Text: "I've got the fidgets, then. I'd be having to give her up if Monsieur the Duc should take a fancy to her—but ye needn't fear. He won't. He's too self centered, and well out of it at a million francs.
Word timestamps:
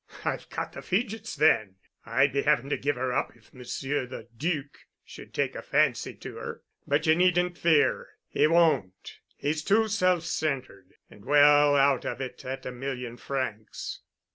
"I've 0.25 0.49
got 0.49 0.71
the 0.73 0.81
fidgets, 0.81 1.35
then. 1.35 1.75
I'd 2.07 2.33
be 2.33 2.41
having 2.41 2.71
to 2.71 2.77
give 2.77 2.95
her 2.95 3.13
up 3.13 3.35
if 3.35 3.53
Monsieur 3.53 4.07
the 4.07 4.27
Duc 4.35 4.79
should 5.05 5.31
take 5.31 5.53
a 5.55 5.61
fancy 5.61 6.15
to 6.15 6.37
her—but 6.37 7.05
ye 7.05 7.13
needn't 7.13 7.55
fear. 7.59 8.07
He 8.27 8.47
won't. 8.47 9.19
He's 9.37 9.63
too 9.63 9.87
self 9.87 10.23
centered, 10.23 10.95
and 11.11 11.23
well 11.23 11.75
out 11.75 12.03
of 12.03 12.19
it 12.19 12.43
at 12.45 12.65
a 12.65 12.71
million 12.71 13.15
francs. 13.15 13.99